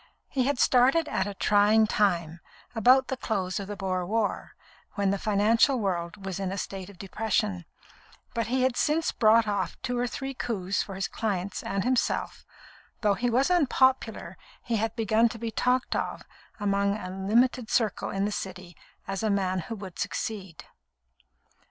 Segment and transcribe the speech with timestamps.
[0.29, 2.39] He had started at a trying time,
[2.73, 4.53] about the close of the Boer war,
[4.95, 7.65] when the financial world was in a state of depression;
[8.33, 12.47] but he had since brought off two or three coups for his clients and himself,
[12.93, 16.23] and though he was unpopular, he had begun to be talked of
[16.59, 18.75] among a limited circle in the City
[19.07, 20.65] as a man who would succeed.